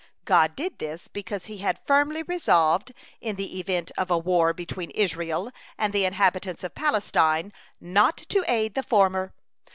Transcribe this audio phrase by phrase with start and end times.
[0.25, 4.89] God did this because He had firmly resolved, in the event of a war between
[4.89, 9.31] Israel and the inhabitants of Palestine, not to aid the former.